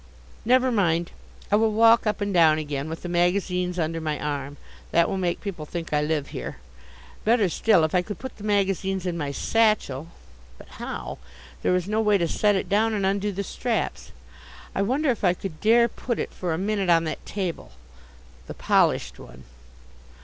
[0.45, 1.11] Never mind.
[1.51, 4.57] I will walk up and down again with the magazines under my arm.
[4.89, 6.57] That will make people think I live here.
[7.23, 10.07] Better still if I could put the magazines in my satchel.
[10.57, 11.19] But how?
[11.61, 14.11] There is no way to set it down and undo the straps.
[14.73, 17.73] I wonder if I could dare put it for a minute on that table,
[18.47, 19.43] the polished one